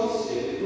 você. 0.00 0.59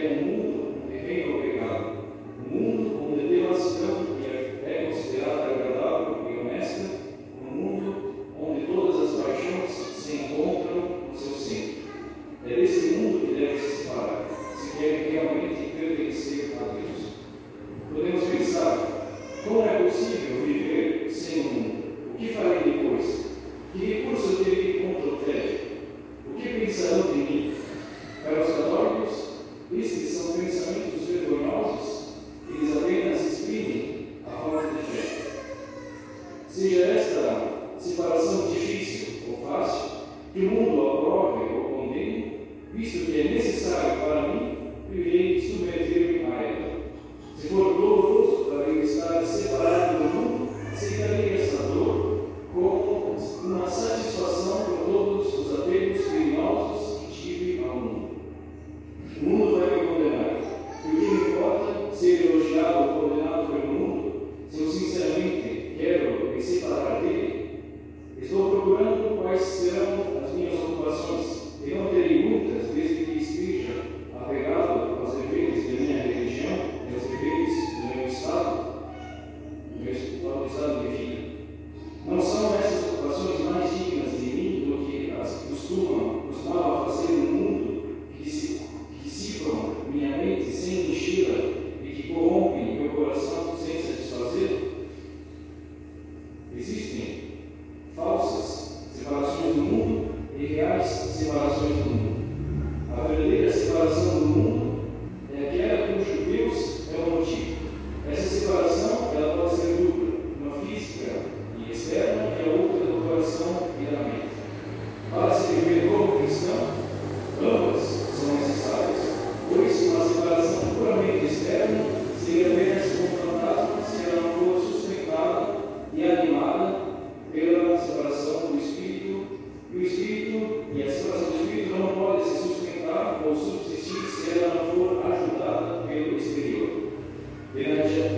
Sempre, 0.00 0.31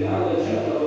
De 0.00 0.06
nada 0.06 0.30
adianta 0.32 0.79